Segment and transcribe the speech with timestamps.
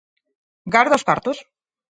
[0.75, 1.37] Garda os cartos.